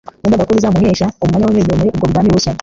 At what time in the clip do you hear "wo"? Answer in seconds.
1.45-1.55